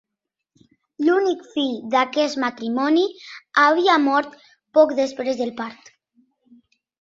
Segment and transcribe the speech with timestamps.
[1.07, 3.03] L'únic fill d'aquest matrimoni
[3.65, 4.35] havia mort
[4.79, 5.93] poc després del part.